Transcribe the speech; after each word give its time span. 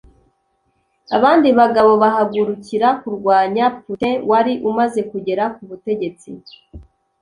abandi 1.17 1.49
bagabo 1.59 1.91
bahagurikira 2.03 2.87
kurwanya 3.01 3.65
Putin 3.83 4.15
wari 4.31 4.53
umaze 4.69 4.99
kugera 5.11 5.43
ku 5.55 5.61
butegetsi 5.69 6.29